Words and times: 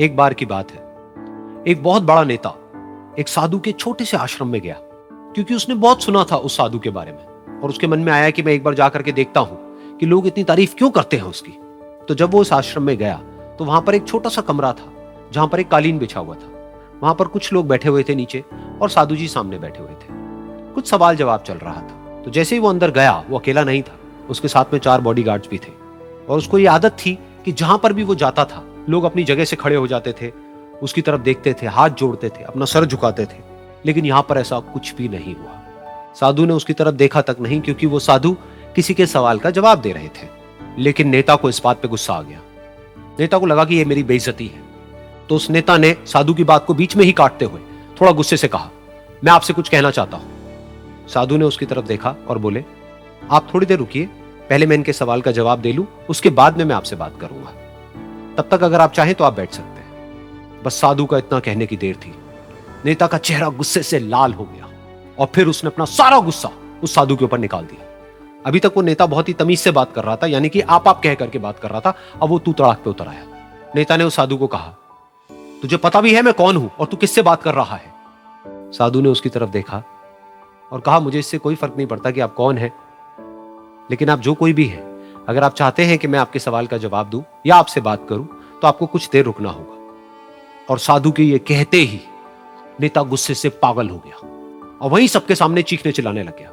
एक 0.00 0.16
बार 0.16 0.34
की 0.34 0.46
बात 0.46 0.70
है। 0.72 0.78
एक 1.66 1.82
बहुत 1.82 2.02
बड़ा 2.02 2.22
नेता 2.24 2.48
एक 3.18 3.28
साधु 3.28 3.58
के 3.58 3.72
छोटे 3.72 4.04
से 4.04 4.16
आश्रम 4.16 4.48
में 4.48 4.60
गया, 4.60 4.74
क्योंकि 5.34 5.54
उसने 5.54 5.74
बहुत 5.74 6.02
सुना 6.02 6.24
था 6.24 6.36
उस 6.36 6.56
साधु 6.56 6.78
के 6.78 6.90
बारे 6.90 7.12
में। 7.12 7.60
और 7.60 7.68
उसके 7.68 7.86
मन 7.86 7.98
में 7.98 8.12
आया 8.12 8.28
कि 8.30 8.42
मैं 8.42 8.52
एक 8.52 8.62
बार 8.64 8.74
जाकर 8.74 9.02
के 9.02 9.12
देखता 9.12 9.40
हूँ 9.40 9.96
कि 9.98 10.06
लोग 10.06 10.26
इतनी 10.26 10.44
तारीफ़ 10.44 10.74
क्यों 10.74 10.90
करते 10.90 11.16
हैं 11.16 11.24
उसकी। 11.24 11.52
तो 12.08 12.14
जब 12.14 12.30
वो 12.30 12.40
उस 12.40 12.52
आश्रम 12.52 12.82
में 12.82 12.96
गया 12.98 13.16
तो 13.58 13.64
वहाँ 13.64 13.80
पर 13.80 13.94
एक 13.94 14.06
छोटा 14.06 14.30
सा 14.30 14.42
कमरा 14.42 14.72
था, 14.72 14.92
जहाँ 15.32 15.48
पर 15.48 15.60
एक 15.60 15.68
कालीन 15.68 15.98
बिछा 15.98 16.20
हुआ 16.20 16.34
था। 16.34 16.52
वहाँ 17.02 17.14
पर 17.14 17.26
कुछ 17.26 17.52
लोग 17.52 17.68
बैठे 17.68 17.88
हुए 17.88 18.02
थे 18.02 18.14
नीचे 18.14 18.44
और 18.82 18.90
साधु 18.90 19.16
जी 19.16 19.28
सामने 19.28 19.58
बैठे 19.58 19.82
हुए 19.82 19.92
थे। 19.92 20.72
कुछ 20.74 20.90
सवाल 20.90 21.16
जवाब 21.16 21.42
चल 21.42 21.54
रहा 21.54 21.74
था। 21.74 22.22
तो 22.24 22.30
जैसे 22.30 22.54
ही 22.54 22.60
वो 22.60 22.68
अंदर 22.68 22.90
गया, 22.90 23.24
वो 23.30 23.38
अकेला 23.38 23.64
नहीं 23.64 23.82
था, 23.82 23.98
उसके 24.30 24.48
साथ 24.48 24.72
में 24.72 24.80
चार 24.80 25.00
बॉडी 25.00 25.22
भी 25.22 25.58
थे। 25.58 25.72
और 26.28 26.38
उसको 26.38 26.58
ये 26.58 26.66
आदत 26.66 26.96
थी 26.98 27.18
कि 27.44 27.52
जहाँ 27.52 27.78
पर 27.78 27.92
भी 27.92 28.04
वो 28.04 28.14
जाता 28.14 28.44
था 28.44 28.64
लोग 28.88 29.04
अपनी 29.04 29.24
जगह 29.24 29.44
से 29.44 29.56
खड़े 29.56 29.76
हो 29.76 29.86
जाते 29.86 30.12
थे, 30.12 30.32
उसकी 30.82 31.02
तरफ़ 31.02 31.20
देखते 31.20 31.52
थे, 31.52 31.66
हाथ 31.66 31.90
जोड़ते 31.90 32.28
थे, 32.28 32.42
अपना 32.42 32.64
सर 32.64 32.84
झुकाते 32.84 33.24
थे। 33.24 33.38
लेकिन 33.86 34.06
यहाँ 34.06 34.26
पर 34.28 34.38
ऐसा 34.38 34.60
कुछ 34.60 34.94
भी 34.94 35.08
नहीं 35.08 35.34
हुआ। 35.34 35.62
साधु 36.20 36.46
ने 36.46 36.52
उसकी 36.52 36.72
तरफ़ 36.72 36.94
देखा 36.94 37.22
तक 37.22 37.36
नहीं, 37.40 37.60
क्योंकि 37.60 37.86
वो 37.86 37.98
साधु 37.98 38.36
किसी 38.76 38.94
के 38.94 39.06
सवाल 39.06 39.38
का 39.38 39.50
जवाब 39.50 39.80
दे 39.80 39.92
रहे 39.92 40.08
थे। 40.08 40.28
लेकिन 40.78 41.08
नेता 41.08 41.36
को 41.36 41.48
इस 41.48 41.60
बात 41.64 41.82
पे 41.82 41.88
गुस्सा 41.88 42.14
आ 42.14 42.22
गया। 42.22 42.40
नेता 43.20 43.38
को 43.38 43.46
लगा 43.46 43.64
कि 43.64 43.76
ये 43.76 43.84
मेरी 43.84 44.02
बेइज्जती 44.02 44.46
है। 44.46 44.62
तो 45.28 45.36
उस 45.36 45.50
नेता 45.50 45.76
ने 45.76 45.96
साधु 46.06 46.34
की 46.34 46.44
बात 46.44 46.64
को 46.66 46.74
बीच 46.74 46.96
में 46.96 47.04
ही 47.04 47.12
काटते 47.12 47.44
हुए 47.44 47.60
थोड़ा 48.00 48.12
गुस्से 48.12 48.36
से 48.36 48.48
कहा, 48.48 48.70
मैं 49.24 49.32
आपसे 49.32 49.52
कुछ 49.52 49.68
कहना 49.68 49.90
चाहता 49.90 50.16
हूँ। 50.16 50.26
साधु 51.08 51.36
ने 51.36 51.44
उसकी 51.44 51.66
तरफ़ 51.66 51.86
देखा 51.86 52.14
और 52.28 52.38
बोले, 52.38 52.64
आप 53.30 53.48
थोड़ी 53.54 53.66
देर 53.66 53.78
रुकिए, 53.78 54.06
पहले 54.50 54.66
मैं 54.66 54.76
इनके 54.76 54.92
सवाल 54.92 55.20
का 55.20 55.30
जवाब 55.30 55.60
दे 55.60 55.72
लूँ, 55.72 55.86
उसके 56.10 56.30
बाद 56.30 56.58
में 56.58 56.64
मैं 56.64 56.76
आपसे 56.76 56.96
बात 56.96 57.20
करूँगा। 57.20 57.67
तब 58.38 58.48
तक 58.50 58.62
अगर 58.64 58.80
आप 58.80 58.92
चाहें 58.92 59.14
तो 59.14 59.24
आप 59.24 59.34
बैठ 59.34 59.52
सकते 59.52 59.80
हैं। 59.80 60.62
बस 60.64 60.80
साधु 60.80 61.06
का 61.06 61.18
इतना 61.18 61.38
कहने 61.40 61.66
की 61.66 61.76
देर 61.76 61.96
थी। 61.96 62.14
नेता 62.84 63.06
का 63.06 63.18
चेहरा 63.18 63.48
गुस्से 63.50 63.82
से 63.82 63.98
लाल 63.98 64.32
हो 64.32 64.44
गया 64.44 64.68
और 65.18 65.26
फिर 65.26 65.48
उसने 65.48 65.70
अपना 65.70 65.84
सारा 65.84 66.18
गुस्सा 66.20 66.50
उस 66.82 66.94
साधु 66.94 67.16
के 67.16 67.24
ऊपर 67.24 67.38
निकाल 67.38 67.64
दिया। 67.64 67.86
अभी 68.46 68.60
तक 68.60 68.72
वो 68.76 68.82
नेता 68.82 69.06
बहुत 69.06 69.28
ही 69.28 69.32
तमीज 69.34 69.60
से 69.60 69.70
बात 69.70 69.92
कर 69.92 70.04
रहा 70.04 70.16
था, 70.16 70.26
यानी 70.26 70.48
कि 70.48 70.60
आप 70.60 70.88
आप 70.88 71.00
कह 71.02 71.14
करके 71.14 71.38
बात 71.38 71.58
कर 71.58 71.70
रहा 71.70 71.80
था, 71.80 71.94
अब 72.22 72.28
वो 72.28 72.38
तू 72.38 72.52
तड़ाक 72.52 72.82
पे 72.84 72.90
उतर 72.90 73.08
आया। 73.08 73.24
नेता 73.76 73.96
ने 73.96 74.04
उस 74.04 74.16
साधु 74.16 74.36
को 74.36 74.46
कहा, 74.46 74.74
तुझे 75.62 75.76
पता 75.76 76.00
भी 76.00 76.14
है 76.14 76.22
मैं 76.22 76.34
कौन 76.34 76.56
हूँ 76.56 76.70
और 76.70 76.86
तू 76.86 76.96
किससे 76.96 77.22
बात 77.22 77.42
कर 77.42 77.54
रहा 77.54 77.76
है? 77.76 77.92
साधु 78.72 79.00
ने 79.00 79.08
उसकी 79.08 79.28
तरफ़ 79.28 79.50
देखा 79.50 79.82
और 80.72 80.80
कहा, 80.80 81.00
मुझे 81.00 81.18
इससे 81.18 81.38
कोई 81.38 81.54
फ़र्क 81.54 81.74
नहीं 81.76 81.86
पड़ता 81.86 82.10
कि 82.10 82.20
आप 82.20 82.34
कौन 82.34 82.58
है, 82.58 82.72
लेकिन 83.90 84.10
आप 84.10 84.20
जो 84.20 84.34
कोई 84.34 84.52
भी 84.52 84.66
है 84.66 84.86
अगर 85.28 85.44
आप 85.44 85.54
चाहते 85.54 85.84
हैं 85.84 85.98
कि 85.98 86.08
मैं 86.08 86.18
आपके 86.18 86.38
सवाल 86.38 86.66
का 86.66 86.76
जवाब 86.78 87.08
दूँ 87.10 87.22
या 87.46 87.56
आपसे 87.56 87.80
बात 87.80 88.06
करूँ 88.08 88.26
तो 88.62 88.68
आपको 88.68 88.86
कुछ 88.86 89.08
देर 89.08 89.24
रुकना 89.24 89.50
होगा। 89.50 89.76
और 90.70 90.78
साधु 90.78 91.10
के 91.12 91.22
ये 91.22 91.38
कहते 91.38 91.76
ही 91.76 92.00
नेता 92.80 93.02
गुस्से 93.02 93.34
से 93.34 93.48
पागल 93.48 93.88
हो 93.88 93.98
गया 93.98 94.16
और 94.78 94.90
वहीं 94.90 95.08
सबके 95.08 95.34
सामने 95.34 95.62
चीखने 95.62 95.92
चिल्लाने 95.92 96.22
लग 96.22 96.38
गया। 96.38 96.48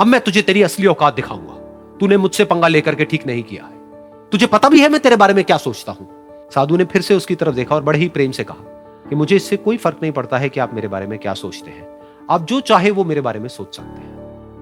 अब 0.00 0.06
मैं 0.06 0.20
तुझे 0.20 0.42
तेरी 0.42 0.62
असली 0.62 0.86
औकात 0.86 1.14
दिखाऊँगा। 1.14 1.54
तूने 2.00 2.16
मुझसे 2.16 2.44
पंगा 2.44 2.68
लेकर 2.68 2.94
के 2.94 3.04
ठीक 3.04 3.26
नहीं 3.26 3.42
किया 3.42 3.64
है। 3.64 4.28
तुझे 4.32 4.46
पता 4.46 4.68
भी 4.68 4.80
है 4.80 4.88
मैं 4.88 5.00
तेरे 5.00 5.16
बारे 5.16 5.34
में 5.34 5.44
क्या 5.44 5.56
सोचता 5.56 5.92
हूँ? 5.92 6.08
साधु 6.54 6.76
ने 6.76 6.84
फिर 6.84 7.02
से 7.02 7.14
उसकी 7.14 7.34
तरफ़ 7.34 7.54
देखा 7.54 7.74
और 7.74 7.82
बड़े 7.82 7.98
ही 7.98 8.08
प्रेम 8.08 8.30
से 8.30 8.44
कहा 8.44 8.64
कि 9.08 9.16
मुझे 9.16 9.36
इससे 9.36 9.56
कोई 9.56 9.76
फ़र्क 9.76 9.98
नहीं 10.02 10.12
पड़ता 10.12 10.38
है 10.38 10.48
कि 10.48 10.60
आप 10.60 10.74
मेरे 10.74 10.88
बारे 10.88 11.06
में 11.06 11.18
क्या 11.18 11.34
सोचते 11.34 11.70
हैं। 11.70 11.88
आप 12.30 12.46
जो 12.46 12.60
चाहे 12.60 12.90
वो 12.90 13.04
मेरे 13.04 13.20
बारे 13.20 13.40
में 13.40 13.48
सोच 13.48 13.76
सकते 13.76 14.00
हैं। 14.00 14.07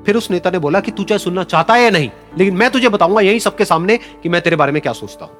फिर 0.06 0.16
उस 0.16 0.30
नेता 0.30 0.50
ने 0.50 0.58
बोला 0.58 0.80
कि 0.80 0.90
तू 0.90 1.04
चाहे 1.04 1.18
सुनना 1.18 1.44
चाहता 1.44 1.74
है 1.74 1.82
या 1.82 1.90
नहीं, 1.90 2.10
लेकिन 2.38 2.54
मैं 2.54 2.70
तुझे 2.70 2.88
बताऊँगा 2.88 3.20
यही 3.20 3.40
सबके 3.40 3.64
सामने 3.64 3.96
कि 3.96 4.28
मैं 4.28 4.40
तेरे 4.40 4.56
बारे 4.56 4.72
में 4.72 4.82
क्या 4.82 4.92
सोचता 4.92 5.24
हूँ। 5.24 5.32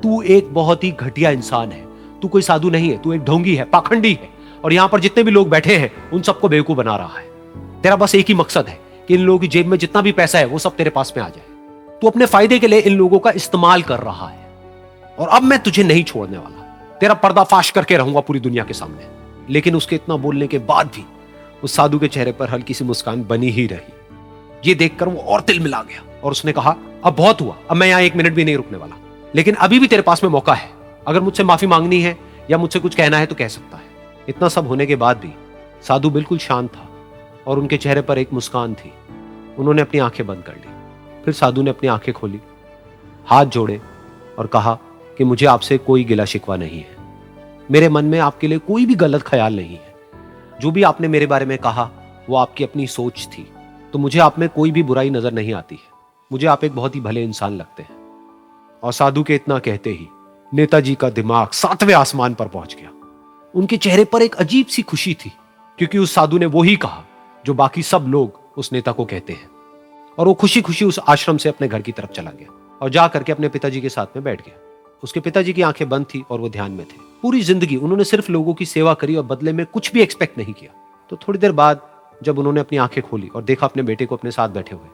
तू 0.00 0.22
एक 0.22 0.54
बहुत 0.54 0.84
ही 0.84 0.90
घटिया 0.90 1.30
इंसान 1.30 1.72
है। 1.72 1.86
तू 2.22 2.28
कोई 2.28 2.42
साधु 2.42 2.70
नहीं 2.70 2.90
है, 2.90 2.98
तू 2.98 3.12
एक 3.12 3.24
ढोंगी 3.24 3.54
है, 3.54 3.64
पाखंडी 3.64 4.12
है, 4.12 4.28
और 4.64 4.72
यहाँ 4.72 4.88
पर 4.88 5.00
जितने 5.00 5.22
भी 5.22 5.30
लोग 5.30 5.48
बैठे 5.48 5.76
हैं, 5.76 6.10
उन 6.10 6.22
सबको 6.22 6.48
बेवकूफ़ 6.48 6.78
बना 6.78 6.96
रहा 6.96 7.18
है। 7.18 7.26
तेरा 7.82 7.96
बस 7.96 8.14
एक 8.14 8.26
ही 8.28 8.34
मकसद 8.34 8.66
है 8.68 8.80
कि 9.08 9.14
इन 9.14 9.20
लोगों 9.20 9.38
की 9.38 9.48
जेब 9.48 9.66
में 9.66 9.78
जितना 9.78 10.02
भी 10.02 10.12
पैसा 10.12 10.38
है, 10.38 10.44
वो 10.44 10.58
सब 10.58 10.76
तेरे 10.76 10.90
पास 10.90 11.14
में 11.16 11.24
आ 11.24 11.28
जाए। 11.28 11.44
तू 12.00 12.06
अपने 12.06 12.26
फ़ायदे 12.26 12.58
के 12.58 12.66
लिए 12.66 12.78
इन 12.78 12.96
लोगों 12.96 13.18
का 13.18 13.30
इस्तेमाल 13.30 13.82
कर 13.82 14.00
रहा 14.00 14.28
है। 14.28 14.48
और 15.18 15.28
अब 15.28 15.42
मैं 15.42 15.58
तुझे 15.58 15.82
नहीं 15.82 16.04
छोड़ने 16.04 16.38
वाला। 16.38 16.60
तेरा 17.00 17.14
पर्दाफाश 17.14 17.70
करके 17.70 17.96
रहूँगा 17.96 18.20
पूरी 18.20 18.40
दुनिया 18.40 18.64
के 18.64 18.74
सामने। 18.74 19.06
लेकिन 19.52 19.76
उसके 19.76 19.96
इतना 19.96 20.16
बोलने 20.16 20.46
के 20.46 20.58
बाद 20.58 20.86
भी 20.86 21.04
उस 21.64 21.76
साधु 21.76 21.98
के 21.98 22.08
चेहरे 22.08 22.32
पर 22.32 22.50
हल्की 22.50 22.74
सी 22.74 22.84
मुस्कान 22.84 23.24
बनी 23.24 23.50
ही 23.50 23.66
रही। 23.66 23.92
ये 24.66 24.74
देखकर 24.74 25.08
वो 25.08 25.20
और 25.20 25.40
तिल 25.40 25.60
मिला 25.60 25.82
गया। 25.82 26.20
और 26.24 26.30
उसने 26.30 26.52
कहा, 26.52 26.76
अब 27.04 27.16
बहुत 27.16 27.40
हुआ, 27.40 27.56
अब 27.70 27.76
मैं 27.76 27.86
यहाँ 27.86 28.00
एक 28.00 28.16
मिनट 28.16 28.32
भी 28.32 28.44
नहीं 28.44 28.56
रुकने 28.56 28.78
वाला। 28.78 28.96
लेकिन 29.34 29.54
अभी 29.54 29.78
भी 29.78 29.86
तेरे 29.86 30.02
पास 30.02 30.24
में 30.24 30.30
मौका 30.30 30.54
है। 30.54 30.70
अगर 31.06 31.20
मुझसे 31.20 31.44
माफ़ी 31.44 31.66
मांगनी 31.66 32.00
है 32.00 32.18
या 32.50 32.58
मुझसे 32.58 32.78
कुछ 32.78 32.94
कहना 32.94 33.18
है 33.18 33.26
तो 33.26 33.34
कह 33.34 33.48
सकता 33.48 33.76
है। 33.76 33.84
इतना 34.28 34.48
सब 34.48 34.66
होने 34.66 34.86
के 34.86 34.96
बाद 34.96 35.16
भी 35.16 35.32
साधु 35.82 36.10
बिल्कुल 36.10 36.38
शांत 36.38 36.70
था 36.70 36.88
और 37.46 37.58
उनके 37.58 37.76
चेहरे 37.76 38.02
पर 38.02 38.18
एक 38.18 38.32
मुस्कान 38.32 38.74
थी। 38.74 38.92
उन्होंने 39.58 39.82
अपनी 39.82 40.00
आँखें 40.00 40.26
बंद 40.26 40.42
कर 40.42 40.52
ली। 40.52 40.68
फिर 41.24 41.34
साधु 41.34 41.62
ने 41.62 41.70
अपनी 41.70 41.88
आँखें 41.88 42.14
खोली, 42.14 42.40
हाथ 43.26 43.44
जोड़े 43.44 43.80
और 44.38 44.46
कहा 44.46 44.78
कि 45.18 45.24
मुझे 45.24 45.46
आपसे 45.46 45.78
कोई 45.78 46.04
गिला 46.04 46.24
शिकवा 46.24 46.56
नहीं 46.56 46.78
है। 46.78 46.96
मेरे 47.70 47.88
मन 47.88 48.04
में 48.04 48.18
आपके 48.18 48.48
लिए 48.48 48.58
कोई 48.58 48.86
भी 48.86 48.94
गलत 48.94 49.22
ख्याल 49.22 49.56
नहीं 49.56 49.74
है। 49.74 49.94
जो 50.60 50.70
भी 50.70 50.82
आपने 50.82 51.08
मेरे 51.08 51.26
बारे 51.26 51.46
में 51.46 51.58
कहा, 51.58 51.90
वो 52.30 52.36
आपकी 52.36 52.64
अपनी 52.64 52.86
सोच 52.86 53.28
थी। 53.32 53.48
तो 53.94 53.98
मुझे 53.98 54.18
आप 54.18 54.38
में 54.38 54.48
कोई 54.48 54.70
भी 54.70 54.82
बुराई 54.82 55.10
नज़र 55.10 55.32
नहीं 55.32 55.52
आती 55.54 55.74
है। 55.74 55.92
मुझे 56.32 56.46
आप 56.46 56.64
एक 56.64 56.74
बहुत 56.74 56.94
ही 56.94 57.00
भले 57.00 57.22
इंसान 57.24 57.56
लगते 57.56 57.82
हैं। 57.82 57.96
और 58.82 58.92
साधु 58.92 59.22
के 59.22 59.34
इतना 59.34 59.58
कहते 59.58 59.90
ही 59.90 60.08
नेताजी 60.54 60.94
का 60.94 61.10
दिमाग 61.10 61.50
सातवें 61.50 61.94
आसमान 61.94 62.34
पर 62.34 62.48
पहुँच 62.48 62.74
गया। 62.74 62.90
उनके 63.54 63.76
चेहरे 63.76 64.04
पर 64.04 64.22
एक 64.22 64.34
अजीब 64.34 64.66
सी 64.66 64.82
खुशी 64.82 65.14
थी, 65.14 65.32
क्योंकि 65.78 65.98
उस 65.98 66.14
साधु 66.14 66.38
ने 66.38 66.46
वो 66.46 66.62
ही 66.62 66.76
कहा 66.76 67.04
जो 67.44 67.54
बाकी 67.54 67.82
सब 67.82 68.06
लोग 68.08 68.40
उस 68.56 68.72
नेता 68.72 68.92
को 68.92 69.04
कहते 69.04 69.32
हैं। 69.32 69.48
और 70.18 70.26
वो 70.26 70.34
खुशी 70.34 70.62
खुशी 70.62 70.84
उस 70.84 70.98
आश्रम 70.98 71.36
से 71.36 71.48
अपने 71.48 71.68
घर 71.68 71.82
की 71.82 71.92
तरफ़ 71.92 72.10
चला 72.10 72.30
गया 72.30 72.78
और 72.82 72.90
जा 72.90 73.08
करके 73.08 73.32
अपने 73.32 73.48
पिताजी 73.48 73.80
के 73.80 73.88
साथ 73.88 74.06
में 74.06 74.24
बैठ 74.24 74.40
गया। 74.40 74.60
उसके 75.02 75.20
पिताजी 75.20 75.52
की 75.52 75.62
आँखें 75.62 75.88
बंद 75.88 76.06
थी 76.06 76.24
और 76.30 76.40
वो 76.40 76.48
ध्यान 76.48 76.72
में 76.72 76.86
थे। 76.86 77.00
पूरी 77.22 77.42
ज़िंदगी 77.42 77.76
उन्होंने 77.76 78.04
सिर्फ़ 78.04 78.32
लोगों 78.32 78.54
की 78.54 78.66
सेवा 78.66 78.94
करी 78.94 79.16
और 79.16 79.24
बदले 79.24 79.52
में 79.52 79.66
कुछ 79.66 79.92
भी 79.92 80.00
एक्सपेक्ट 80.00 80.38
नहीं 80.38 80.54
किया। 80.54 80.80
तो 81.10 81.16
थोड़ी 81.16 81.38
देर 81.38 81.52
बाद 81.52 81.93
जब 82.24 82.38
उन्होंने 82.38 82.60
अपनी 82.60 82.78
आँखें 82.78 83.02
खोली 83.02 83.28
और 83.28 83.42
देखा 83.42 83.66
अपने 83.66 83.82
बेटे 83.82 84.06
को 84.06 84.16
अपने 84.16 84.30
साथ 84.30 84.48
बैठे 84.50 84.74
हुए। 84.76 84.88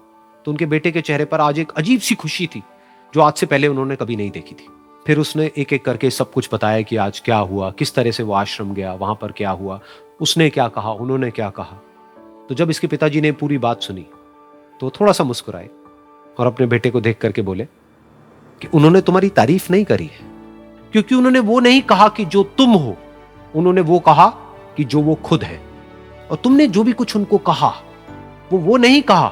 तो 0.47 0.51
उनके 0.51 0.67
बेटे 0.67 0.91
के 0.93 1.01
चेहरे 1.01 1.25
पर 1.25 1.41
आज 1.41 1.59
एक 1.59 1.73
अजीब 1.73 2.01
सी 2.01 2.15
खुशी 2.15 2.47
थी, 2.47 2.63
जो 3.15 3.21
आज 3.21 3.33
से 3.33 3.47
पहले 3.47 3.69
उन्होंने 3.69 3.97
कभी 3.97 4.17
नहीं 4.17 4.31
देखी 4.31 4.55
थी। 4.55 4.69
फिर 5.07 5.19
उसने 5.19 5.51
एक 5.59 5.73
एक 5.73 5.85
करके 5.85 6.11
सब 6.11 6.33
कुछ 6.33 6.49
बताया 6.53 6.81
कि 6.83 6.97
आज 6.99 7.21
क्या 7.21 7.37
हुआ, 7.39 7.71
किस 7.71 7.95
तरह 7.95 8.11
से 8.11 8.23
वो 8.23 8.33
आश्रम 8.35 8.73
गया, 8.75 8.93
वहाँ 8.95 9.15
पर 9.15 9.33
क्या 9.33 9.51
हुआ, 9.53 9.81
उसने 10.21 10.49
क्या 10.51 10.69
कहा, 10.69 10.93
उन्होंने 10.93 11.31
क्या 11.31 11.51
कहा। 11.51 11.77
तो 12.49 12.55
जब 12.55 12.71
इसके 12.71 12.87
पिताजी 12.87 13.21
ने 13.21 13.33
पूरी 13.33 13.59
बात 13.59 13.83
सुनी 13.83 14.07
तो 14.81 14.91
थोड़ा 14.91 15.13
सा 15.13 15.25
मुस्कुराए 15.25 15.69
और 16.39 16.47
अपने 16.47 16.67
बेटे 16.67 16.91
को 16.91 17.01
देख 17.01 17.19
करके 17.19 17.43
बोले 17.43 17.65
कि 18.61 18.69
उन्होंने 18.69 19.01
तुम्हारी 19.01 19.29
तारीफ़ 19.31 19.67
नहीं 19.73 19.85
करी 19.85 20.07
है, 20.07 20.21
क्योंकि 20.93 21.15
उन्होंने 21.15 21.41
वो 21.41 21.59
नहीं 21.61 21.83
कहा 21.83 22.09
कि 22.09 22.25
जो 22.25 22.43
तुम 22.59 22.71
हो, 22.71 22.97
उन्होंने 23.55 23.81
वो 23.81 23.99
कहा 24.01 24.29
कि 24.77 24.85
जो 24.85 25.03
वो 25.03 25.15
खुद 25.25 25.45
है। 25.45 25.61
और 26.31 26.37
तुमने 26.37 26.67
जो 26.67 26.83
भी 26.83 26.93
कुछ 26.93 27.17
उनको 27.17 27.39
कहा, 27.39 27.69
वो 28.53 28.59
वो 28.59 28.77
नहीं 28.77 29.03
कहा 29.03 29.29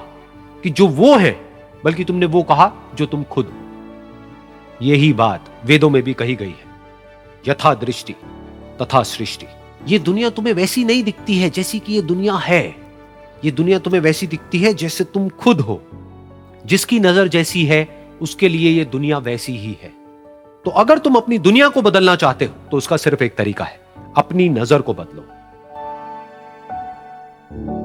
कि 0.65 0.71
जो 0.71 0.87
वो 0.87 1.17
है, 1.17 1.31
बल्कि 1.85 2.05
तुमने 2.05 2.27
वो 2.27 2.43
कहा 2.43 2.73
जो 2.95 3.07
तुम 3.07 3.23
खुद। 3.25 3.53
यही 4.83 5.13
बात 5.13 5.51
वेदों 5.65 5.91
में 5.91 6.03
भी 6.03 6.15
कही 6.15 6.35
गई 6.35 6.47
है। 6.47 6.67
यथा 7.49 7.75
दृष्टि, 7.75 8.13
तथा 8.83 9.03
सृष्टि। 9.03 9.47
ये 9.87 9.99
दुनिया 9.99 10.31
तुम्हें 10.31 10.55
वैसी 10.55 10.85
नहीं 10.85 11.03
दिखती 11.03 11.39
है 11.39 11.51
जैसी 11.51 11.79
कि 11.79 11.93
ये 11.93 12.03
दुनिया 12.03 12.35
है। 12.35 12.65
ये 13.45 13.51
दुनिया 13.51 13.79
तुम्हें 13.79 14.01
वैसी 14.01 14.27
दिखती 14.27 14.59
है 14.59 14.75
जैसे 14.75 15.05
तुम 15.05 15.29
खुद 15.29 15.61
हो। 15.61 15.81
जिसकी 16.67 17.01
नज़र 17.01 17.29
जैसी 17.29 17.65
है, 17.65 17.87
उसके 18.21 18.49
लिए 18.49 18.71
ये 18.71 18.85
दुनिया 18.85 19.19
वैसी 19.19 19.57
ही 19.57 19.77
है। 19.83 19.93
तो 20.65 20.71
अगर 20.71 20.99
तुम 20.99 21.15
अपनी 21.15 21.39
दुनिया 21.39 21.69
को 21.69 21.83
बदलना 21.83 22.15
चाहते 22.17 22.45
हो 22.45 22.55
तो 22.71 22.77
उसका 22.77 22.97
सिर्फ़ 22.97 23.23
एक 23.25 23.37
तरीका 23.37 23.65
है, 23.65 23.81
अपनी 24.17 24.49
नज़र 24.49 24.81
को 24.81 24.95
बदलो। 24.95 25.25
Thank 27.51 27.67
you. 27.67 27.78